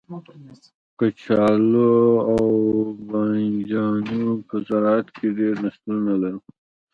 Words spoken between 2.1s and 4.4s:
او بنجانو